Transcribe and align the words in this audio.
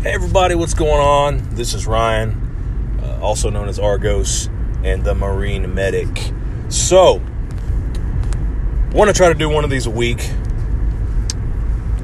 Hey, 0.00 0.12
everybody, 0.12 0.54
what's 0.54 0.74
going 0.74 1.00
on? 1.00 1.56
This 1.56 1.74
is 1.74 1.84
Ryan, 1.84 3.00
uh, 3.02 3.18
also 3.20 3.50
known 3.50 3.68
as 3.68 3.80
Argos 3.80 4.48
and 4.84 5.02
the 5.02 5.12
Marine 5.12 5.74
Medic. 5.74 6.32
So, 6.68 7.20
want 8.92 9.10
to 9.10 9.12
try 9.12 9.26
to 9.26 9.34
do 9.34 9.48
one 9.48 9.64
of 9.64 9.70
these 9.70 9.86
a 9.86 9.90
week, 9.90 10.30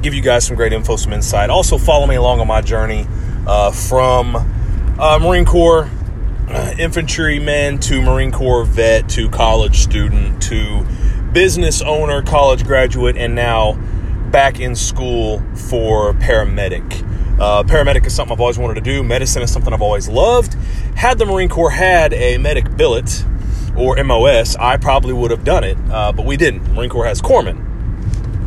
give 0.02 0.12
you 0.12 0.22
guys 0.22 0.44
some 0.44 0.56
great 0.56 0.72
info, 0.72 0.96
some 0.96 1.12
insight. 1.12 1.50
Also, 1.50 1.78
follow 1.78 2.08
me 2.08 2.16
along 2.16 2.40
on 2.40 2.48
my 2.48 2.60
journey 2.62 3.06
uh, 3.46 3.70
from 3.70 4.34
uh, 4.98 5.20
Marine 5.22 5.44
Corps 5.44 5.88
uh, 6.48 6.74
infantryman 6.76 7.78
to 7.78 8.02
Marine 8.02 8.32
Corps 8.32 8.64
vet 8.64 9.08
to 9.10 9.30
college 9.30 9.78
student 9.78 10.42
to 10.42 10.84
business 11.32 11.80
owner, 11.80 12.22
college 12.22 12.64
graduate, 12.64 13.16
and 13.16 13.36
now 13.36 13.74
back 14.32 14.58
in 14.58 14.74
school 14.74 15.40
for 15.54 16.12
paramedic. 16.14 17.08
Uh, 17.38 17.64
paramedic 17.64 18.06
is 18.06 18.14
something 18.14 18.32
I've 18.32 18.40
always 18.40 18.58
wanted 18.58 18.74
to 18.74 18.80
do. 18.80 19.02
Medicine 19.02 19.42
is 19.42 19.52
something 19.52 19.72
I've 19.72 19.82
always 19.82 20.08
loved. 20.08 20.54
Had 20.94 21.18
the 21.18 21.26
Marine 21.26 21.48
Corps 21.48 21.70
had 21.70 22.12
a 22.12 22.38
medic 22.38 22.76
billet 22.76 23.24
or 23.76 24.02
MOS, 24.04 24.54
I 24.56 24.76
probably 24.76 25.12
would 25.12 25.32
have 25.32 25.44
done 25.44 25.64
it, 25.64 25.76
uh, 25.90 26.12
but 26.12 26.24
we 26.24 26.36
didn't. 26.36 26.72
Marine 26.74 26.90
Corps 26.90 27.06
has 27.06 27.20
corpsmen, 27.20 27.58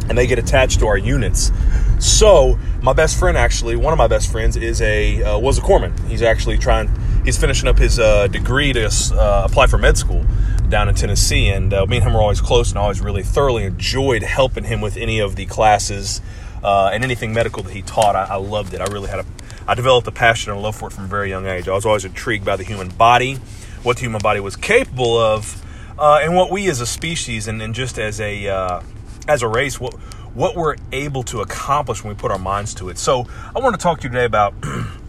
and 0.09 0.17
they 0.17 0.25
get 0.25 0.39
attached 0.39 0.79
to 0.79 0.87
our 0.87 0.97
units. 0.97 1.51
So 1.99 2.57
my 2.81 2.93
best 2.93 3.19
friend, 3.19 3.37
actually, 3.37 3.75
one 3.75 3.91
of 3.91 3.97
my 3.97 4.07
best 4.07 4.31
friends, 4.31 4.55
is 4.55 4.81
a 4.81 5.21
uh, 5.21 5.37
was 5.37 5.57
a 5.57 5.61
corpsman. 5.61 6.07
He's 6.07 6.21
actually 6.21 6.57
trying. 6.57 6.89
He's 7.25 7.37
finishing 7.37 7.67
up 7.67 7.77
his 7.77 7.99
uh, 7.99 8.27
degree 8.27 8.71
to 8.71 8.85
uh, 8.85 9.43
apply 9.45 9.67
for 9.67 9.77
med 9.77 9.97
school 9.97 10.25
down 10.69 10.87
in 10.87 10.95
Tennessee, 10.95 11.49
and 11.49 11.73
uh, 11.73 11.85
me 11.85 11.97
and 11.97 12.05
him 12.05 12.13
were 12.13 12.21
always 12.21 12.39
close, 12.39 12.69
and 12.69 12.79
I 12.79 12.83
always 12.83 13.01
really 13.01 13.23
thoroughly 13.23 13.63
enjoyed 13.63 14.23
helping 14.23 14.63
him 14.63 14.79
with 14.79 14.95
any 14.95 15.19
of 15.19 15.35
the 15.35 15.45
classes 15.45 16.21
uh, 16.63 16.91
and 16.93 17.03
anything 17.03 17.33
medical 17.33 17.63
that 17.63 17.73
he 17.73 17.81
taught. 17.81 18.15
I, 18.15 18.23
I, 18.23 18.35
loved 18.35 18.73
it. 18.73 18.81
I 18.81 18.85
really 18.85 19.09
had 19.09 19.19
a, 19.19 19.25
I 19.67 19.75
developed 19.75 20.07
a 20.07 20.11
passion 20.11 20.51
and 20.51 20.59
a 20.59 20.61
love 20.61 20.75
for 20.75 20.87
it 20.87 20.93
from 20.93 21.05
a 21.05 21.07
very 21.07 21.29
young 21.29 21.45
age. 21.45 21.67
I 21.67 21.73
was 21.73 21.85
always 21.85 22.05
intrigued 22.05 22.45
by 22.45 22.55
the 22.55 22.63
human 22.63 22.89
body, 22.89 23.35
what 23.83 23.97
the 23.97 24.01
human 24.01 24.21
body 24.21 24.39
was 24.39 24.55
capable 24.55 25.17
of, 25.17 25.63
uh, 25.99 26.19
and 26.21 26.35
what 26.35 26.51
we 26.51 26.69
as 26.69 26.81
a 26.81 26.85
species 26.85 27.47
and, 27.47 27.61
and 27.61 27.73
just 27.73 27.97
as 27.97 28.21
a 28.21 28.47
uh, 28.47 28.81
as 29.27 29.41
a 29.41 29.47
race, 29.47 29.79
what 29.79 29.93
what 30.33 30.55
we're 30.55 30.75
able 30.91 31.23
to 31.23 31.41
accomplish 31.41 32.03
when 32.03 32.13
we 32.13 32.19
put 32.19 32.31
our 32.31 32.37
minds 32.37 32.75
to 32.75 32.89
it. 32.89 32.97
So 32.97 33.25
I 33.55 33.59
want 33.59 33.75
to 33.75 33.81
talk 33.81 34.01
to 34.01 34.03
you 34.03 34.09
today 34.09 34.25
about 34.25 34.53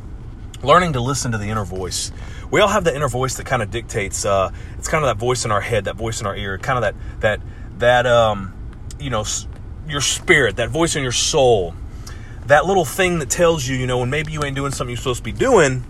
learning 0.62 0.94
to 0.94 1.00
listen 1.00 1.32
to 1.32 1.38
the 1.38 1.48
inner 1.48 1.64
voice. 1.64 2.12
We 2.50 2.60
all 2.60 2.68
have 2.68 2.84
that 2.84 2.94
inner 2.94 3.08
voice 3.08 3.36
that 3.36 3.44
kind 3.44 3.62
of 3.62 3.70
dictates. 3.70 4.24
Uh, 4.24 4.50
it's 4.78 4.88
kind 4.88 5.04
of 5.04 5.08
that 5.08 5.20
voice 5.20 5.44
in 5.44 5.50
our 5.50 5.60
head, 5.60 5.84
that 5.84 5.96
voice 5.96 6.20
in 6.20 6.26
our 6.26 6.34
ear, 6.34 6.56
kind 6.58 6.82
of 6.82 6.82
that 6.82 7.20
that 7.20 7.40
that 7.78 8.06
um, 8.06 8.54
you 8.98 9.10
know 9.10 9.24
your 9.90 10.00
spirit, 10.00 10.56
that 10.56 10.70
voice 10.70 10.96
in 10.96 11.02
your 11.02 11.12
soul, 11.12 11.74
that 12.46 12.66
little 12.66 12.84
thing 12.84 13.18
that 13.18 13.30
tells 13.30 13.66
you, 13.66 13.76
you 13.76 13.86
know, 13.86 13.98
when 13.98 14.10
maybe 14.10 14.32
you 14.32 14.42
ain't 14.44 14.56
doing 14.56 14.72
something 14.72 14.90
you're 14.90 14.98
supposed 14.98 15.18
to 15.18 15.24
be 15.24 15.32
doing, 15.32 15.84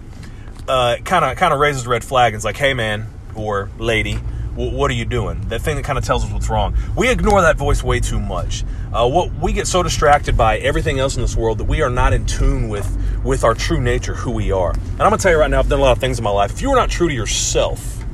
kind 0.66 1.24
of 1.24 1.36
kind 1.36 1.54
of 1.54 1.60
raises 1.60 1.86
a 1.86 1.88
red 1.88 2.04
flag 2.04 2.32
and 2.32 2.36
it's 2.36 2.44
like, 2.44 2.56
hey 2.56 2.74
man 2.74 3.06
or 3.34 3.70
lady, 3.78 4.14
what 4.54 4.90
are 4.90 4.94
you 4.94 5.04
doing? 5.04 5.40
That 5.48 5.62
thing 5.62 5.76
that 5.76 5.84
kind 5.84 5.98
of 5.98 6.04
tells 6.04 6.24
us 6.24 6.32
what's 6.32 6.48
wrong. 6.48 6.76
We 6.96 7.10
ignore 7.10 7.42
that 7.42 7.56
voice 7.56 7.82
way 7.82 8.00
too 8.00 8.18
much. 8.18 8.64
Uh, 8.92 9.08
what 9.08 9.32
we 9.34 9.52
get 9.52 9.68
so 9.68 9.82
distracted 9.82 10.36
by 10.36 10.58
everything 10.58 10.98
else 10.98 11.14
in 11.14 11.22
this 11.22 11.36
world 11.36 11.58
that 11.58 11.64
we 11.64 11.82
are 11.82 11.90
not 11.90 12.12
in 12.12 12.26
tune 12.26 12.68
with 12.68 12.96
with 13.22 13.44
our 13.44 13.54
true 13.54 13.80
nature, 13.80 14.14
who 14.14 14.32
we 14.32 14.50
are. 14.50 14.70
And 14.72 15.02
I'm 15.02 15.10
gonna 15.10 15.18
tell 15.18 15.32
you 15.32 15.38
right 15.38 15.50
now, 15.50 15.60
I've 15.60 15.68
done 15.68 15.78
a 15.78 15.82
lot 15.82 15.92
of 15.92 15.98
things 15.98 16.18
in 16.18 16.24
my 16.24 16.30
life. 16.30 16.52
If 16.52 16.62
you 16.62 16.70
are 16.70 16.76
not 16.76 16.90
true 16.90 17.08
to 17.08 17.14
yourself, 17.14 18.04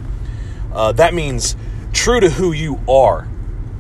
uh, 0.73 0.93
that 0.93 1.15
means 1.15 1.57
true 1.93 2.21
to 2.21 2.29
who 2.29 2.53
you 2.53 2.81
are 2.89 3.29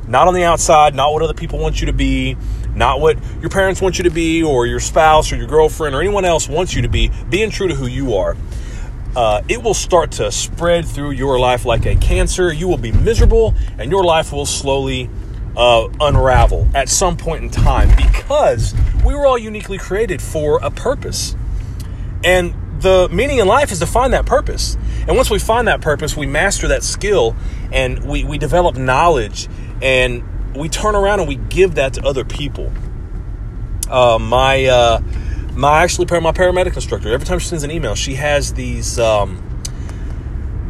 not 0.06 0.28
on 0.28 0.34
the 0.34 0.44
outside, 0.44 0.94
not 0.94 1.12
what 1.12 1.22
other 1.22 1.34
people 1.34 1.58
want 1.58 1.80
you 1.80 1.86
to 1.86 1.92
be, 1.92 2.36
not 2.74 3.00
what 3.00 3.19
your 3.41 3.50
parents 3.50 3.80
want 3.80 3.98
you 3.98 4.05
to 4.05 4.11
be, 4.11 4.42
or 4.42 4.66
your 4.66 4.80
spouse, 4.80 5.33
or 5.33 5.36
your 5.36 5.46
girlfriend, 5.46 5.94
or 5.94 6.00
anyone 6.00 6.24
else 6.24 6.48
wants 6.48 6.74
you 6.74 6.83
to 6.83 6.88
be, 6.88 7.11
being 7.28 7.50
true 7.50 7.69
to 7.69 7.74
who 7.74 7.86
you 7.86 8.14
are. 8.14 8.36
Uh, 9.16 9.42
it 9.48 9.62
will 9.62 9.74
start 9.74 10.12
to 10.12 10.33
spread 10.33 10.84
through 10.84 11.12
your 11.12 11.38
life 11.38 11.64
like 11.64 11.86
a 11.86 11.94
cancer. 11.94 12.52
You 12.52 12.66
will 12.66 12.78
be 12.78 12.91
miserable, 12.91 13.55
and 13.78 13.90
your 13.90 14.05
life 14.05 14.33
will 14.33 14.46
slowly 14.46 15.08
uh, 15.56 15.89
unravel 16.01 16.68
at 16.74 16.89
some 16.89 17.17
point 17.17 17.45
in 17.45 17.51
time 17.51 17.89
because 17.96 18.74
we 19.05 19.14
were 19.14 19.27
all 19.27 19.39
uniquely 19.39 19.78
created 19.78 20.20
for 20.20 20.58
a 20.62 20.70
purpose. 20.70 21.36
And 22.24 22.55
the 22.80 23.08
meaning 23.11 23.39
in 23.39 23.46
life 23.46 23.70
is 23.70 23.78
to 23.78 23.86
find 23.86 24.12
that 24.12 24.27
purpose. 24.27 24.77
And 25.07 25.17
once 25.17 25.30
we 25.30 25.39
find 25.39 25.68
that 25.68 25.80
purpose, 25.80 26.17
we 26.17 26.27
master 26.27 26.68
that 26.68 26.83
skill 26.83 27.36
and 27.73 28.05
we, 28.05 28.24
we 28.24 28.39
develop 28.39 28.77
knowledge 28.77 29.48
and 29.83 30.55
we 30.57 30.68
turn 30.68 30.95
around 30.95 31.20
and 31.20 31.29
we 31.29 31.36
give 31.36 31.77
that 31.77 31.95
to 31.95 32.07
other 32.07 32.24
people. 32.24 32.73
Uh, 33.89 34.18
my 34.18 34.64
uh, 34.67 35.01
my 35.55 35.83
actually 35.83 36.07
my 36.20 36.33
paramedic 36.33 36.74
instructor. 36.74 37.12
Every 37.12 37.27
time 37.27 37.39
she 37.39 37.48
sends 37.48 37.64
an 37.64 37.70
email, 37.70 37.95
she 37.95 38.14
has 38.14 38.55
these. 38.55 38.98
Um, 38.98 39.40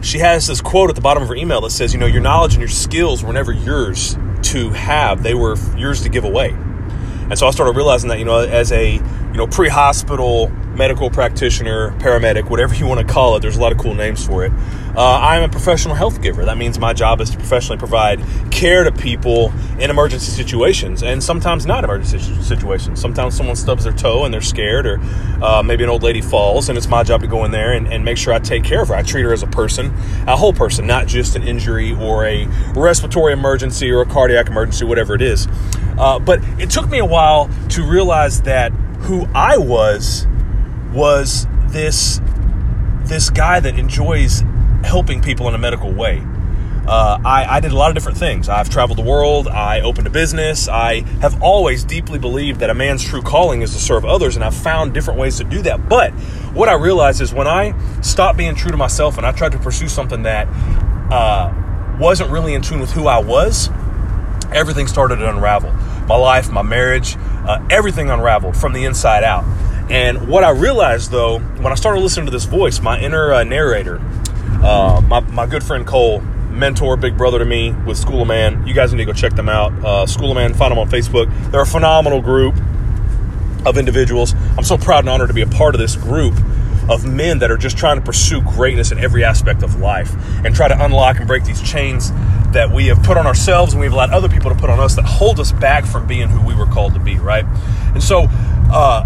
she 0.02 0.18
has 0.18 0.46
this 0.46 0.60
quote 0.60 0.90
at 0.90 0.96
the 0.96 1.00
bottom 1.00 1.22
of 1.22 1.28
her 1.28 1.34
email 1.34 1.60
that 1.62 1.70
says, 1.70 1.92
"You 1.92 2.00
know, 2.00 2.06
your 2.06 2.20
knowledge 2.20 2.54
and 2.54 2.60
your 2.60 2.68
skills 2.68 3.24
were 3.24 3.32
never 3.32 3.52
yours 3.52 4.18
to 4.42 4.70
have; 4.70 5.22
they 5.22 5.34
were 5.34 5.56
yours 5.76 6.02
to 6.02 6.08
give 6.08 6.24
away." 6.24 6.50
And 6.50 7.38
so 7.38 7.46
I 7.46 7.50
started 7.52 7.74
realizing 7.74 8.10
that, 8.10 8.18
you 8.18 8.26
know, 8.26 8.40
as 8.40 8.70
a 8.72 9.00
you 9.34 9.38
know 9.38 9.48
pre-hospital 9.48 10.48
medical 10.76 11.10
practitioner, 11.10 11.90
paramedic, 11.98 12.48
whatever 12.48 12.74
you 12.74 12.86
want 12.86 13.00
to 13.00 13.12
call 13.12 13.36
it. 13.36 13.40
There's 13.40 13.56
a 13.56 13.60
lot 13.60 13.72
of 13.72 13.78
cool 13.78 13.94
names 13.94 14.24
for 14.24 14.44
it. 14.44 14.52
Uh, 14.96 15.18
I'm 15.22 15.42
a 15.42 15.48
professional 15.48 15.96
health 15.96 16.22
giver. 16.22 16.44
That 16.44 16.56
means 16.56 16.78
my 16.78 16.92
job 16.92 17.20
is 17.20 17.30
to 17.30 17.36
professionally 17.36 17.78
provide 17.78 18.20
care 18.52 18.84
to 18.84 18.92
people 18.92 19.52
in 19.80 19.90
emergency 19.90 20.30
situations 20.30 21.02
and 21.02 21.22
sometimes 21.22 21.66
not 21.66 21.82
emergency 21.82 22.18
situations. 22.42 23.00
Sometimes 23.00 23.36
someone 23.36 23.56
stubs 23.56 23.84
their 23.84 23.92
toe 23.92 24.24
and 24.24 24.32
they're 24.32 24.40
scared, 24.40 24.86
or 24.86 25.00
uh, 25.42 25.64
maybe 25.64 25.82
an 25.82 25.90
old 25.90 26.04
lady 26.04 26.20
falls, 26.20 26.68
and 26.68 26.78
it's 26.78 26.88
my 26.88 27.02
job 27.02 27.22
to 27.22 27.26
go 27.26 27.44
in 27.44 27.50
there 27.50 27.72
and, 27.72 27.88
and 27.88 28.04
make 28.04 28.18
sure 28.18 28.32
I 28.32 28.38
take 28.38 28.62
care 28.62 28.82
of 28.82 28.88
her. 28.88 28.94
I 28.94 29.02
treat 29.02 29.22
her 29.22 29.32
as 29.32 29.42
a 29.42 29.48
person, 29.48 29.92
a 30.28 30.36
whole 30.36 30.52
person, 30.52 30.86
not 30.86 31.08
just 31.08 31.34
an 31.34 31.42
injury 31.42 31.92
or 31.92 32.24
a 32.24 32.46
respiratory 32.74 33.32
emergency 33.32 33.90
or 33.90 34.02
a 34.02 34.06
cardiac 34.06 34.46
emergency, 34.46 34.84
whatever 34.84 35.14
it 35.16 35.22
is. 35.22 35.48
Uh, 35.98 36.20
but 36.20 36.40
it 36.58 36.70
took 36.70 36.88
me 36.88 36.98
a 36.98 37.04
while 37.04 37.50
to 37.70 37.82
realize 37.84 38.42
that 38.42 38.72
who 39.04 39.28
I 39.34 39.58
was 39.58 40.26
was 40.92 41.46
this 41.66 42.20
this 43.04 43.28
guy 43.28 43.60
that 43.60 43.78
enjoys 43.78 44.42
helping 44.82 45.20
people 45.20 45.46
in 45.48 45.54
a 45.54 45.58
medical 45.58 45.92
way. 45.92 46.22
Uh, 46.86 47.18
I, 47.24 47.56
I, 47.56 47.60
did 47.60 47.72
a 47.72 47.76
lot 47.76 47.88
of 47.90 47.94
different 47.94 48.18
things. 48.18 48.48
I've 48.48 48.68
traveled 48.68 48.98
the 48.98 49.04
world. 49.04 49.48
I 49.48 49.80
opened 49.80 50.06
a 50.06 50.10
business. 50.10 50.68
I 50.68 51.00
have 51.20 51.42
always 51.42 51.82
deeply 51.82 52.18
believed 52.18 52.60
that 52.60 52.68
a 52.68 52.74
man's 52.74 53.02
true 53.02 53.22
calling 53.22 53.62
is 53.62 53.72
to 53.72 53.78
serve 53.78 54.04
others, 54.04 54.36
and 54.36 54.44
I've 54.44 54.54
found 54.54 54.92
different 54.92 55.18
ways 55.18 55.38
to 55.38 55.44
do 55.44 55.62
that. 55.62 55.88
But 55.88 56.12
what 56.52 56.68
I 56.68 56.74
realized 56.74 57.22
is 57.22 57.32
when 57.32 57.46
I 57.46 57.74
stopped 58.02 58.36
being 58.36 58.54
true 58.54 58.70
to 58.70 58.76
myself 58.76 59.16
and 59.16 59.26
I 59.26 59.32
tried 59.32 59.52
to 59.52 59.58
pursue 59.58 59.88
something 59.88 60.22
that 60.24 60.46
uh, 61.10 61.52
wasn't 61.98 62.30
really 62.30 62.52
in 62.52 62.60
tune 62.60 62.80
with 62.80 62.90
who 62.90 63.06
I 63.06 63.18
was, 63.18 63.70
everything 64.52 64.86
started 64.86 65.16
to 65.16 65.28
unravel. 65.28 65.72
My 66.06 66.16
life, 66.16 66.50
my 66.50 66.62
marriage, 66.62 67.16
uh, 67.46 67.66
everything 67.70 68.10
unraveled 68.10 68.56
from 68.56 68.72
the 68.72 68.84
inside 68.84 69.24
out. 69.24 69.44
And 69.90 70.28
what 70.28 70.44
I 70.44 70.50
realized 70.50 71.10
though, 71.10 71.38
when 71.38 71.72
I 71.72 71.74
started 71.74 72.00
listening 72.00 72.26
to 72.26 72.32
this 72.32 72.44
voice, 72.44 72.80
my 72.80 72.98
inner 72.98 73.32
uh, 73.32 73.44
narrator, 73.44 74.00
uh, 74.62 75.02
my, 75.06 75.20
my 75.20 75.46
good 75.46 75.62
friend 75.62 75.86
Cole, 75.86 76.20
mentor, 76.20 76.96
big 76.96 77.16
brother 77.16 77.38
to 77.38 77.44
me 77.44 77.72
with 77.72 77.98
School 77.98 78.22
of 78.22 78.28
Man. 78.28 78.66
You 78.66 78.74
guys 78.74 78.92
need 78.92 78.98
to 78.98 79.04
go 79.04 79.12
check 79.12 79.34
them 79.34 79.48
out. 79.48 79.72
Uh, 79.84 80.06
School 80.06 80.30
of 80.30 80.36
Man, 80.36 80.54
find 80.54 80.70
them 80.70 80.78
on 80.78 80.88
Facebook. 80.88 81.30
They're 81.50 81.62
a 81.62 81.66
phenomenal 81.66 82.22
group 82.22 82.56
of 83.66 83.76
individuals. 83.76 84.34
I'm 84.56 84.64
so 84.64 84.76
proud 84.78 85.00
and 85.00 85.08
honored 85.08 85.28
to 85.28 85.34
be 85.34 85.42
a 85.42 85.46
part 85.46 85.74
of 85.74 85.80
this 85.80 85.96
group 85.96 86.34
of 86.88 87.04
men 87.04 87.38
that 87.38 87.50
are 87.50 87.56
just 87.56 87.76
trying 87.76 87.98
to 87.98 88.04
pursue 88.04 88.40
greatness 88.42 88.92
in 88.92 88.98
every 88.98 89.24
aspect 89.24 89.62
of 89.62 89.80
life 89.80 90.12
and 90.44 90.54
try 90.54 90.68
to 90.68 90.84
unlock 90.84 91.18
and 91.18 91.26
break 91.26 91.44
these 91.44 91.62
chains 91.62 92.10
that 92.52 92.70
we 92.70 92.86
have 92.86 93.02
put 93.02 93.16
on 93.16 93.26
ourselves 93.26 93.72
and 93.72 93.80
we've 93.80 93.92
allowed 93.92 94.10
other 94.10 94.28
people 94.28 94.50
to 94.50 94.56
put 94.56 94.70
on 94.70 94.78
us 94.78 94.94
that 94.96 95.04
hold 95.04 95.40
us 95.40 95.52
back 95.52 95.84
from 95.84 96.06
being 96.06 96.28
who 96.28 96.44
we 96.46 96.54
were 96.54 96.66
called 96.66 96.94
to 96.94 97.00
be, 97.00 97.16
right? 97.16 97.44
And 97.94 98.02
so, 98.02 98.26
uh, 98.72 99.04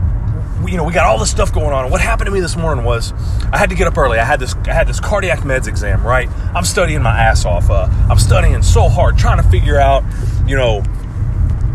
you 0.67 0.77
know, 0.77 0.85
we 0.85 0.93
got 0.93 1.07
all 1.07 1.19
this 1.19 1.31
stuff 1.31 1.53
going 1.53 1.73
on. 1.73 1.91
what 1.91 2.01
happened 2.01 2.27
to 2.27 2.33
me 2.33 2.41
this 2.41 2.57
morning 2.57 2.85
was 2.85 3.13
I 3.53 3.59
had 3.59 3.71
to 3.71 3.77
get 3.77 3.87
up 3.87 3.97
early. 3.97 4.19
I 4.19 4.25
had 4.25 4.41
this 4.41 4.55
I 4.67 4.73
had 4.73 4.89
this 4.89 5.01
cardiac 5.01 5.41
meds 5.41 5.69
exam, 5.69 6.05
right? 6.05 6.29
I'm 6.55 6.65
studying 6.65 7.03
my 7.03 7.17
ass 7.19 7.45
off. 7.45 7.71
Uh, 7.71 7.89
I'm 8.11 8.19
studying 8.19 8.63
so 8.63 8.89
hard, 8.89 9.17
trying 9.17 9.41
to 9.43 9.49
figure 9.49 9.79
out, 9.79 10.05
you 10.47 10.57
know, 10.57 10.83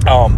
um, 0.06 0.38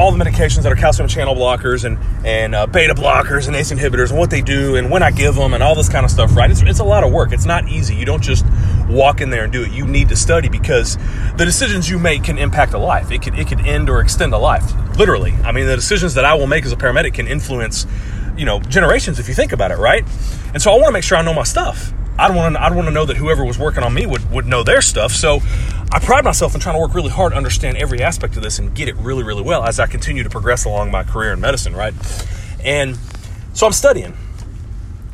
all 0.00 0.10
the 0.10 0.24
medications 0.24 0.62
that 0.62 0.72
are 0.72 0.76
calcium 0.76 1.06
channel 1.06 1.34
blockers 1.34 1.84
and 1.84 1.98
and 2.24 2.54
uh, 2.54 2.66
beta 2.66 2.94
blockers 2.94 3.46
and 3.46 3.54
ACE 3.54 3.70
inhibitors 3.70 4.08
and 4.08 4.18
what 4.18 4.30
they 4.30 4.40
do 4.40 4.76
and 4.76 4.90
when 4.90 5.02
I 5.02 5.10
give 5.10 5.34
them 5.34 5.52
and 5.52 5.62
all 5.62 5.74
this 5.74 5.90
kind 5.90 6.04
of 6.04 6.10
stuff. 6.10 6.34
Right? 6.34 6.50
It's, 6.50 6.62
it's 6.62 6.78
a 6.78 6.84
lot 6.84 7.04
of 7.04 7.12
work. 7.12 7.32
It's 7.32 7.44
not 7.44 7.68
easy. 7.68 7.94
You 7.94 8.06
don't 8.06 8.22
just 8.22 8.46
walk 8.88 9.20
in 9.20 9.28
there 9.28 9.44
and 9.44 9.52
do 9.52 9.62
it. 9.62 9.72
You 9.72 9.86
need 9.86 10.08
to 10.08 10.16
study 10.16 10.48
because 10.48 10.96
the 11.36 11.44
decisions 11.44 11.88
you 11.88 11.98
make 11.98 12.24
can 12.24 12.38
impact 12.38 12.72
a 12.72 12.78
life. 12.78 13.10
It 13.10 13.20
could 13.20 13.38
it 13.38 13.46
could 13.46 13.60
end 13.60 13.90
or 13.90 14.00
extend 14.00 14.32
a 14.32 14.38
life. 14.38 14.72
Literally. 14.96 15.32
I 15.44 15.52
mean, 15.52 15.66
the 15.66 15.76
decisions 15.76 16.14
that 16.14 16.24
I 16.24 16.34
will 16.34 16.46
make 16.46 16.64
as 16.64 16.72
a 16.72 16.76
paramedic 16.76 17.14
can 17.14 17.28
influence 17.28 17.86
you 18.38 18.46
know 18.46 18.58
generations 18.60 19.18
if 19.18 19.28
you 19.28 19.34
think 19.34 19.52
about 19.52 19.70
it. 19.70 19.76
Right? 19.76 20.04
And 20.54 20.62
so 20.62 20.72
I 20.72 20.76
want 20.76 20.86
to 20.86 20.92
make 20.92 21.04
sure 21.04 21.18
I 21.18 21.22
know 21.22 21.34
my 21.34 21.44
stuff. 21.44 21.92
I 22.18 22.28
don't 22.28 22.36
want 22.36 22.54
to. 22.54 22.62
I 22.62 22.68
don't 22.68 22.76
want 22.76 22.88
to 22.88 22.94
know 22.94 23.06
that 23.06 23.16
whoever 23.16 23.44
was 23.44 23.58
working 23.58 23.82
on 23.82 23.92
me 23.92 24.06
would 24.06 24.30
would 24.30 24.46
know 24.46 24.62
their 24.62 24.80
stuff. 24.80 25.12
So 25.12 25.40
I 25.92 25.98
pride 25.98 26.24
myself 26.24 26.54
in 26.54 26.60
trying 26.60 26.76
to 26.76 26.80
work 26.80 26.94
really 26.94 27.10
hard 27.10 27.32
to 27.32 27.36
understand 27.36 27.76
every 27.76 28.00
aspect 28.00 28.36
of 28.36 28.42
this 28.42 28.58
and 28.58 28.74
get 28.74 28.88
it 28.88 28.96
really, 28.96 29.24
really 29.24 29.42
well 29.42 29.64
as 29.64 29.80
I 29.80 29.86
continue 29.86 30.22
to 30.22 30.30
progress 30.30 30.64
along 30.64 30.90
my 30.90 31.02
career 31.02 31.32
in 31.32 31.40
medicine, 31.40 31.74
right? 31.74 31.94
And 32.64 32.96
So 33.52 33.66
I'm 33.66 33.72
studying. 33.72 34.16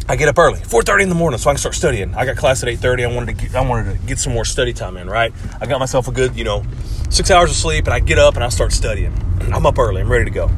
I 0.08 0.14
get 0.14 0.28
up 0.28 0.38
early, 0.38 0.60
4:30 0.60 1.02
in 1.02 1.08
the 1.08 1.14
morning, 1.16 1.38
so 1.38 1.50
I 1.50 1.54
can 1.54 1.58
start 1.58 1.74
studying. 1.74 2.14
I 2.14 2.24
got 2.24 2.36
class 2.36 2.62
at 2.62 2.68
8:30. 2.68 3.04
I 3.04 3.08
wanted 3.08 3.36
to 3.36 3.44
get, 3.44 3.56
I 3.56 3.60
wanted 3.62 3.98
to 3.98 4.06
get 4.06 4.20
some 4.20 4.32
more 4.34 4.44
study 4.44 4.72
time 4.72 4.96
in, 4.96 5.10
right? 5.10 5.32
I 5.60 5.66
got 5.66 5.80
myself 5.80 6.06
a 6.06 6.12
good, 6.12 6.36
you 6.36 6.44
know, 6.44 6.62
six 7.08 7.30
hours 7.30 7.50
of 7.50 7.56
sleep, 7.56 7.86
and 7.86 7.94
I 7.94 7.98
get 7.98 8.18
up 8.18 8.34
and 8.36 8.44
I 8.44 8.48
start 8.50 8.72
studying. 8.72 9.12
I'm 9.52 9.66
up 9.66 9.78
early. 9.78 10.00
I'm 10.02 10.10
ready 10.10 10.26
to 10.26 10.30
go. 10.30 10.50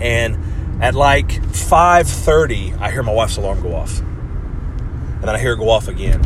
And 0.00 0.38
at 0.80 0.94
like 0.94 1.30
5:30, 1.52 2.74
I 2.80 2.90
hear 2.92 3.02
my 3.02 3.12
wife's 3.12 3.38
alarm 3.38 3.60
go 3.60 3.74
off, 3.74 3.98
and 3.98 5.22
then 5.22 5.34
I 5.34 5.38
hear 5.38 5.54
it 5.54 5.56
go 5.56 5.70
off 5.70 5.88
again, 5.88 6.20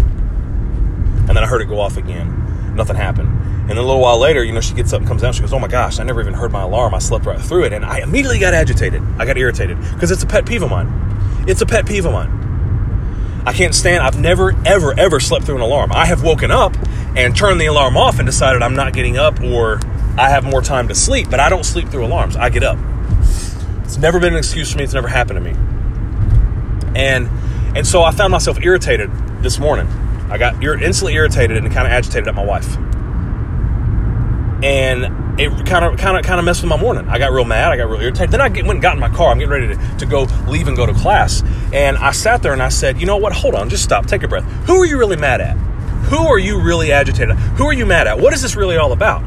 and 1.27 1.37
then 1.37 1.39
I 1.39 1.47
heard 1.47 1.63
it 1.63 1.67
go 1.67 1.81
off 1.81 1.97
again. 1.97 2.75
Nothing 2.75 2.97
happened. 2.97 3.29
And 3.29 3.71
then 3.71 3.79
a 3.79 3.83
little 3.83 4.01
while 4.01 4.19
later, 4.19 4.45
you 4.45 4.53
know, 4.53 4.61
she 4.61 4.75
gets 4.75 4.93
up 4.93 5.01
and 5.01 5.09
comes 5.09 5.23
down. 5.23 5.33
She 5.33 5.41
goes, 5.41 5.53
"Oh 5.53 5.59
my 5.59 5.69
gosh, 5.69 5.99
I 5.99 6.05
never 6.05 6.21
even 6.21 6.35
heard 6.35 6.53
my 6.53 6.63
alarm. 6.63 6.95
I 6.95 6.99
slept 6.99 7.25
right 7.25 7.41
through 7.41 7.65
it." 7.65 7.73
And 7.73 7.85
I 7.85 8.01
immediately 8.01 8.39
got 8.39 8.53
agitated. 8.53 9.03
I 9.19 9.25
got 9.25 9.39
irritated 9.39 9.79
because 9.95 10.11
it's 10.11 10.23
a 10.23 10.27
pet 10.27 10.45
peeve 10.45 10.63
of 10.63 10.71
mine. 10.71 11.45
It's 11.47 11.63
a 11.63 11.67
pet 11.67 11.87
peeve 11.87 12.05
of 12.05 12.13
mine. 12.13 13.43
I 13.47 13.53
can't 13.53 13.75
stand, 13.75 14.03
I've 14.03 14.19
never, 14.19 14.55
ever, 14.65 14.99
ever 14.99 15.21
slept 15.21 15.45
through 15.45 15.57
an 15.57 15.61
alarm. 15.61 15.93
I 15.93 16.07
have 16.07 16.23
woken 16.23 16.51
up 16.51 16.75
and 17.15 17.37
turned 17.37 17.61
the 17.61 17.67
alarm 17.67 17.97
off 17.97 18.19
and 18.19 18.25
decided 18.25 18.63
I'm 18.63 18.75
not 18.75 18.95
getting 18.95 19.19
up 19.19 19.41
or 19.43 19.81
I 20.17 20.31
have 20.31 20.45
more 20.45 20.63
time 20.63 20.89
to 20.89 20.95
sleep, 20.95 21.29
but 21.31 21.41
I 21.41 21.51
don't 21.51 21.65
sleep 21.65 21.91
through 21.91 22.07
alarms. 22.07 22.37
I 22.37 22.49
get 22.49 22.63
up. 22.63 22.79
It's 23.83 23.99
never 23.99 24.19
been 24.19 24.33
an 24.33 24.39
excuse 24.39 24.73
for 24.73 24.79
me. 24.79 24.85
It's 24.85 24.95
never 24.95 25.09
happened 25.09 25.45
to 25.45 25.53
me. 25.53 25.55
And 26.95 27.29
and 27.77 27.87
so 27.87 28.03
I 28.03 28.13
found 28.13 28.31
myself 28.31 28.59
irritated 28.63 29.11
this 29.43 29.59
morning. 29.59 29.89
I 30.35 30.37
got 30.37 30.61
you're 30.61 30.77
instantly 30.77 31.15
irritated 31.15 31.57
and 31.57 31.73
kind 31.73 31.87
of 31.87 31.93
agitated 31.93 32.27
at 32.27 32.35
my 32.35 32.45
wife. 32.45 32.77
And 34.65 35.39
it 35.39 35.49
kind 35.65 35.85
of 35.85 35.97
kind 35.97 36.19
of 36.19 36.25
kind 36.25 36.41
of 36.41 36.45
messed 36.45 36.61
with 36.61 36.71
my 36.71 36.77
morning. 36.77 37.09
I 37.09 37.19
got 37.19 37.31
real 37.31 37.45
mad. 37.45 37.71
I 37.71 37.77
got 37.77 37.89
real 37.89 38.01
irritated. 38.01 38.33
Then 38.33 38.41
I 38.41 38.49
get, 38.49 38.65
went 38.65 38.79
and 38.79 38.83
got 38.83 38.95
in 38.95 39.01
my 39.01 39.11
car. 39.11 39.31
I'm 39.31 39.39
getting 39.39 39.53
ready 39.53 39.69
to, 39.69 39.97
to 39.99 40.07
go 40.07 40.23
leave 40.49 40.67
and 40.67 40.77
go 40.77 40.87
to 40.87 40.93
class. 40.93 41.45
And 41.73 41.97
I 41.97 42.11
sat 42.11 42.43
there 42.43 42.53
and 42.53 42.65
I 42.65 42.69
said, 42.69 42.99
you 42.99 43.07
know 43.07 43.17
what? 43.17 43.33
Hold 43.33 43.55
on. 43.55 43.69
Just 43.69 43.85
stop. 43.85 44.07
Take 44.07 44.25
a 44.25 44.29
breath. 44.29 44.43
Who 44.67 44.83
are 44.83 44.87
you 44.87 44.99
really 44.99 45.15
mad 45.15 45.41
at? 45.41 45.57
Who 46.09 46.27
are 46.27 46.39
you 46.39 46.61
really 46.61 46.91
agitated? 46.91 47.37
Who 47.37 47.67
are 47.67 47.73
you 47.73 47.87
mad 47.87 48.09
at? 48.09 48.19
What 48.19 48.35
is 48.35 48.43
this 48.43 48.57
really 48.57 48.77
all 48.77 48.91
about? 48.91 49.23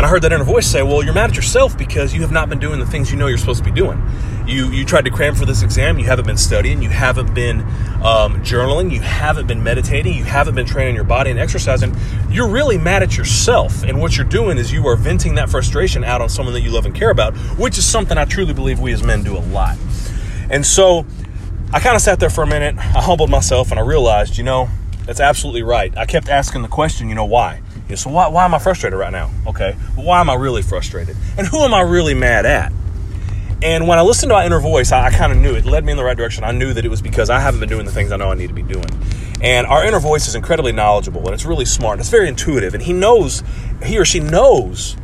And 0.00 0.06
I 0.06 0.08
heard 0.08 0.22
that 0.22 0.32
inner 0.32 0.44
voice 0.44 0.66
say, 0.66 0.82
Well, 0.82 1.02
you're 1.02 1.12
mad 1.12 1.28
at 1.28 1.36
yourself 1.36 1.76
because 1.76 2.14
you 2.14 2.22
have 2.22 2.32
not 2.32 2.48
been 2.48 2.58
doing 2.58 2.80
the 2.80 2.86
things 2.86 3.10
you 3.10 3.18
know 3.18 3.26
you're 3.26 3.36
supposed 3.36 3.62
to 3.62 3.70
be 3.70 3.76
doing. 3.78 4.02
You, 4.46 4.70
you 4.70 4.86
tried 4.86 5.04
to 5.04 5.10
cram 5.10 5.34
for 5.34 5.44
this 5.44 5.62
exam, 5.62 5.98
you 5.98 6.06
haven't 6.06 6.26
been 6.26 6.38
studying, 6.38 6.80
you 6.80 6.88
haven't 6.88 7.34
been 7.34 7.60
um, 8.00 8.42
journaling, 8.42 8.90
you 8.90 9.00
haven't 9.00 9.46
been 9.46 9.62
meditating, 9.62 10.14
you 10.14 10.24
haven't 10.24 10.54
been 10.54 10.64
training 10.64 10.94
your 10.94 11.04
body 11.04 11.30
and 11.30 11.38
exercising. 11.38 11.94
You're 12.30 12.48
really 12.48 12.78
mad 12.78 13.02
at 13.02 13.18
yourself. 13.18 13.82
And 13.82 14.00
what 14.00 14.16
you're 14.16 14.24
doing 14.24 14.56
is 14.56 14.72
you 14.72 14.86
are 14.86 14.96
venting 14.96 15.34
that 15.34 15.50
frustration 15.50 16.02
out 16.02 16.22
on 16.22 16.30
someone 16.30 16.54
that 16.54 16.62
you 16.62 16.70
love 16.70 16.86
and 16.86 16.94
care 16.94 17.10
about, 17.10 17.36
which 17.58 17.76
is 17.76 17.84
something 17.84 18.16
I 18.16 18.24
truly 18.24 18.54
believe 18.54 18.80
we 18.80 18.94
as 18.94 19.02
men 19.02 19.22
do 19.22 19.36
a 19.36 19.44
lot. 19.52 19.76
And 20.48 20.64
so 20.64 21.04
I 21.74 21.80
kind 21.80 21.94
of 21.94 22.00
sat 22.00 22.20
there 22.20 22.30
for 22.30 22.42
a 22.42 22.46
minute, 22.46 22.78
I 22.78 23.02
humbled 23.02 23.28
myself, 23.28 23.70
and 23.70 23.78
I 23.78 23.82
realized, 23.82 24.38
you 24.38 24.44
know, 24.44 24.70
that's 25.04 25.20
absolutely 25.20 25.62
right. 25.62 25.94
I 25.94 26.06
kept 26.06 26.30
asking 26.30 26.62
the 26.62 26.68
question, 26.68 27.10
you 27.10 27.14
know, 27.14 27.26
why? 27.26 27.60
So 27.96 28.10
why, 28.10 28.28
why 28.28 28.44
am 28.44 28.54
I 28.54 28.58
frustrated 28.58 28.98
right 28.98 29.12
now? 29.12 29.30
Okay. 29.46 29.72
why 29.96 30.20
am 30.20 30.30
I 30.30 30.34
really 30.34 30.62
frustrated? 30.62 31.16
And 31.36 31.46
who 31.46 31.60
am 31.60 31.74
I 31.74 31.80
really 31.82 32.14
mad 32.14 32.46
at? 32.46 32.72
And 33.62 33.86
when 33.86 33.98
I 33.98 34.02
listened 34.02 34.30
to 34.30 34.34
my 34.34 34.46
inner 34.46 34.60
voice, 34.60 34.90
I, 34.90 35.06
I 35.06 35.10
kind 35.10 35.32
of 35.32 35.38
knew 35.38 35.54
it 35.54 35.66
led 35.66 35.84
me 35.84 35.92
in 35.92 35.98
the 35.98 36.04
right 36.04 36.16
direction. 36.16 36.44
I 36.44 36.52
knew 36.52 36.72
that 36.72 36.84
it 36.84 36.88
was 36.88 37.02
because 37.02 37.28
I 37.28 37.40
haven't 37.40 37.60
been 37.60 37.68
doing 37.68 37.84
the 37.84 37.92
things 37.92 38.10
I 38.10 38.16
know 38.16 38.30
I 38.30 38.34
need 38.34 38.48
to 38.48 38.54
be 38.54 38.62
doing. 38.62 38.86
And 39.42 39.66
our 39.66 39.84
inner 39.84 40.00
voice 40.00 40.28
is 40.28 40.34
incredibly 40.34 40.72
knowledgeable 40.72 41.24
and 41.24 41.34
it's 41.34 41.44
really 41.44 41.64
smart. 41.64 42.00
It's 42.00 42.08
very 42.08 42.28
intuitive. 42.28 42.74
And 42.74 42.82
he 42.82 42.92
knows, 42.92 43.42
he 43.84 43.98
or 43.98 44.04
she 44.04 44.20
knows 44.20 44.96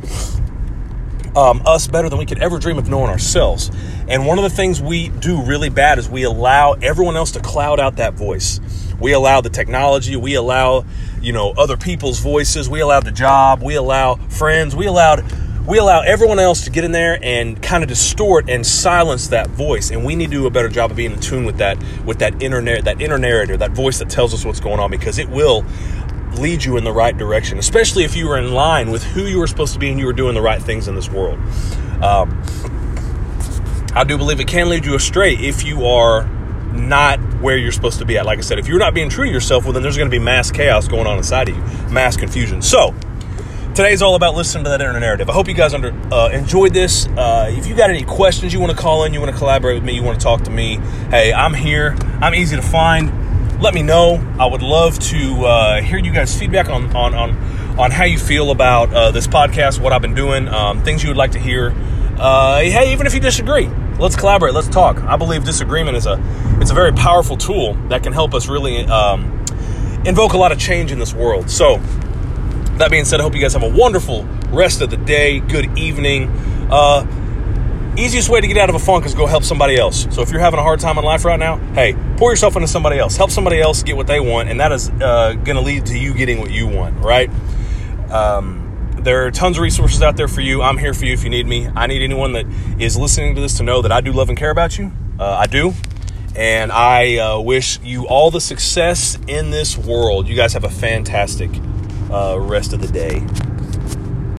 um, 1.37 1.61
us 1.67 1.87
better 1.87 2.09
than 2.09 2.17
we 2.17 2.25
could 2.25 2.39
ever 2.39 2.57
dream 2.57 2.79
of 2.79 2.89
knowing 2.89 3.11
ourselves. 3.11 3.69
And 4.07 4.25
one 4.25 4.39
of 4.39 4.43
the 4.43 4.49
things 4.49 4.81
we 4.81 5.09
do 5.09 5.43
really 5.43 5.69
bad 5.69 5.99
is 5.99 6.09
we 6.09 6.23
allow 6.23 6.73
everyone 6.73 7.15
else 7.15 7.31
to 7.33 7.39
cloud 7.39 7.79
out 7.79 7.97
that 7.97 8.15
voice. 8.15 8.59
We 8.99 9.13
allow 9.13 9.41
the 9.41 9.51
technology, 9.51 10.15
we 10.15 10.33
allow, 10.33 10.85
you 11.21 11.33
know, 11.33 11.51
other 11.51 11.77
people's 11.77 12.19
voices, 12.19 12.67
we 12.67 12.79
allow 12.79 13.01
the 13.01 13.11
job, 13.11 13.61
we 13.61 13.75
allow 13.75 14.15
friends, 14.15 14.75
we 14.75 14.87
allowed 14.87 15.23
we 15.67 15.77
allow 15.79 15.99
everyone 15.99 16.39
else 16.39 16.63
to 16.63 16.69
get 16.69 16.85
in 16.85 16.93
there 16.93 17.19
and 17.21 17.61
kind 17.61 17.83
of 17.83 17.89
distort 17.89 18.49
and 18.49 18.65
silence 18.65 19.27
that 19.27 19.49
voice 19.49 19.91
and 19.91 20.05
we 20.05 20.15
need 20.15 20.27
to 20.27 20.37
do 20.37 20.47
a 20.47 20.49
better 20.49 20.69
job 20.69 20.91
of 20.91 20.95
being 20.95 21.11
in 21.11 21.19
tune 21.19 21.43
with 21.43 21.57
that 21.57 21.77
with 22.05 22.19
that 22.19 22.41
inner 22.41 22.81
that 22.81 23.01
inner 23.01 23.17
narrator 23.17 23.57
that 23.57 23.71
voice 23.71 23.99
that 23.99 24.09
tells 24.09 24.33
us 24.33 24.45
what's 24.45 24.61
going 24.61 24.79
on 24.79 24.89
because 24.89 25.17
it 25.17 25.27
will 25.27 25.65
lead 26.33 26.63
you 26.63 26.77
in 26.77 26.83
the 26.83 26.91
right 26.91 27.17
direction 27.17 27.57
especially 27.57 28.03
if 28.03 28.15
you 28.15 28.29
are 28.29 28.37
in 28.37 28.53
line 28.53 28.91
with 28.91 29.03
who 29.03 29.23
you 29.23 29.39
were 29.39 29.47
supposed 29.47 29.73
to 29.73 29.79
be 29.79 29.89
and 29.89 29.99
you 29.99 30.05
were 30.05 30.13
doing 30.13 30.35
the 30.35 30.41
right 30.41 30.61
things 30.61 30.87
in 30.87 30.95
this 30.95 31.09
world 31.09 31.39
um, 32.03 32.41
i 33.95 34.03
do 34.03 34.17
believe 34.17 34.39
it 34.39 34.47
can 34.47 34.69
lead 34.69 34.85
you 34.85 34.95
astray 34.95 35.33
if 35.35 35.63
you 35.63 35.85
are 35.85 36.27
not 36.73 37.19
where 37.41 37.57
you're 37.57 37.71
supposed 37.71 37.99
to 37.99 38.05
be 38.05 38.17
at. 38.17 38.25
Like 38.25 38.39
I 38.39 38.41
said, 38.41 38.59
if 38.59 38.67
you're 38.67 38.79
not 38.79 38.93
being 38.93 39.09
true 39.09 39.25
to 39.25 39.31
yourself, 39.31 39.63
well, 39.63 39.73
then 39.73 39.83
there's 39.83 39.97
going 39.97 40.09
to 40.09 40.15
be 40.15 40.23
mass 40.23 40.51
chaos 40.51 40.87
going 40.87 41.07
on 41.07 41.17
inside 41.17 41.49
of 41.49 41.55
you, 41.55 41.63
mass 41.91 42.17
confusion. 42.17 42.61
So, 42.61 42.93
today's 43.75 44.01
all 44.01 44.15
about 44.15 44.35
listening 44.35 44.63
to 44.65 44.69
that 44.71 44.81
inner 44.81 44.99
narrative. 44.99 45.29
I 45.29 45.33
hope 45.33 45.47
you 45.47 45.53
guys 45.53 45.73
under, 45.73 45.91
uh, 46.11 46.29
enjoyed 46.29 46.73
this. 46.73 47.07
Uh, 47.07 47.47
if 47.49 47.67
you 47.67 47.75
got 47.75 47.89
any 47.89 48.03
questions, 48.03 48.53
you 48.53 48.59
want 48.59 48.71
to 48.71 48.77
call 48.77 49.03
in, 49.03 49.13
you 49.13 49.19
want 49.19 49.31
to 49.31 49.37
collaborate 49.37 49.75
with 49.75 49.83
me, 49.83 49.93
you 49.93 50.03
want 50.03 50.19
to 50.19 50.23
talk 50.23 50.43
to 50.43 50.51
me, 50.51 50.77
hey, 51.09 51.33
I'm 51.33 51.53
here. 51.53 51.95
I'm 52.21 52.33
easy 52.33 52.55
to 52.55 52.61
find. 52.61 53.26
Let 53.59 53.73
me 53.73 53.81
know. 53.81 54.23
I 54.39 54.45
would 54.45 54.61
love 54.61 54.99
to 54.99 55.45
uh, 55.45 55.81
hear 55.81 55.97
you 55.97 56.13
guys' 56.13 56.37
feedback 56.37 56.69
on 56.69 56.95
on 56.95 57.15
on, 57.15 57.31
on 57.79 57.89
how 57.89 58.03
you 58.03 58.19
feel 58.19 58.51
about 58.51 58.93
uh, 58.93 59.09
this 59.09 59.25
podcast, 59.25 59.79
what 59.79 59.93
I've 59.93 60.01
been 60.01 60.13
doing, 60.13 60.47
um, 60.47 60.83
things 60.83 61.01
you 61.01 61.09
would 61.09 61.17
like 61.17 61.31
to 61.31 61.39
hear. 61.39 61.73
Uh, 62.19 62.59
hey, 62.59 62.93
even 62.93 63.07
if 63.07 63.15
you 63.15 63.19
disagree, 63.19 63.67
let's 63.97 64.15
collaborate. 64.15 64.53
Let's 64.53 64.67
talk. 64.67 65.01
I 65.03 65.17
believe 65.17 65.43
disagreement 65.43 65.97
is 65.97 66.05
a 66.05 66.21
it's 66.61 66.69
a 66.69 66.75
very 66.75 66.91
powerful 66.91 67.35
tool 67.35 67.73
that 67.89 68.03
can 68.03 68.13
help 68.13 68.35
us 68.35 68.47
really 68.47 68.85
um, 68.85 69.43
invoke 70.05 70.33
a 70.33 70.37
lot 70.37 70.51
of 70.51 70.59
change 70.59 70.91
in 70.91 70.99
this 70.99 71.15
world. 71.15 71.49
So, 71.49 71.77
that 72.77 72.91
being 72.91 73.05
said, 73.05 73.19
I 73.19 73.23
hope 73.23 73.33
you 73.33 73.41
guys 73.41 73.53
have 73.53 73.63
a 73.63 73.75
wonderful 73.75 74.23
rest 74.49 74.81
of 74.81 74.91
the 74.91 74.97
day. 74.97 75.39
Good 75.39 75.75
evening. 75.79 76.29
Uh, 76.69 77.07
easiest 77.97 78.29
way 78.29 78.39
to 78.39 78.47
get 78.47 78.57
out 78.57 78.69
of 78.69 78.75
a 78.75 78.79
funk 78.79 79.07
is 79.07 79.15
go 79.15 79.25
help 79.25 79.43
somebody 79.43 79.77
else. 79.77 80.07
So 80.11 80.21
if 80.21 80.29
you're 80.29 80.41
having 80.41 80.59
a 80.59 80.63
hard 80.63 80.79
time 80.79 80.99
in 80.99 81.03
life 81.03 81.25
right 81.25 81.39
now, 81.39 81.57
hey, 81.73 81.95
pour 82.17 82.31
yourself 82.31 82.55
into 82.55 82.67
somebody 82.67 82.99
else. 82.99 83.15
Help 83.15 83.31
somebody 83.31 83.61
else 83.61 83.83
get 83.83 83.95
what 83.95 84.07
they 84.07 84.19
want, 84.19 84.49
and 84.49 84.59
that 84.59 84.71
is 84.71 84.89
uh, 84.89 85.33
going 85.33 85.55
to 85.55 85.61
lead 85.61 85.85
to 85.87 85.97
you 85.97 86.13
getting 86.13 86.39
what 86.39 86.51
you 86.51 86.67
want, 86.67 86.97
right? 87.03 87.29
Um, 88.11 88.67
there 88.99 89.25
are 89.25 89.31
tons 89.31 89.57
of 89.57 89.63
resources 89.63 90.01
out 90.01 90.17
there 90.17 90.27
for 90.27 90.41
you. 90.41 90.61
I'm 90.61 90.77
here 90.77 90.93
for 90.93 91.05
you 91.05 91.13
if 91.13 91.23
you 91.23 91.29
need 91.29 91.45
me. 91.45 91.69
I 91.75 91.87
need 91.87 92.01
anyone 92.01 92.33
that 92.33 92.45
is 92.79 92.97
listening 92.97 93.35
to 93.35 93.41
this 93.41 93.57
to 93.57 93.63
know 93.63 93.81
that 93.83 93.91
I 93.91 94.01
do 94.01 94.11
love 94.11 94.29
and 94.29 94.37
care 94.37 94.51
about 94.51 94.77
you. 94.77 94.91
Uh, 95.19 95.31
I 95.31 95.45
do. 95.45 95.73
And 96.35 96.71
I 96.71 97.17
uh, 97.17 97.39
wish 97.39 97.79
you 97.81 98.07
all 98.07 98.31
the 98.31 98.41
success 98.41 99.17
in 99.27 99.49
this 99.49 99.77
world. 99.77 100.27
You 100.27 100.35
guys 100.35 100.53
have 100.53 100.63
a 100.63 100.69
fantastic 100.69 101.49
uh, 102.11 102.37
rest 102.39 102.73
of 102.73 102.81
the 102.81 102.87
day. 102.87 103.25